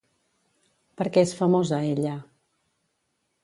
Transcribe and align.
Per 1.01 1.07
què 1.17 1.23
és 1.27 1.35
famosa 1.41 1.81
ella? 1.93 2.17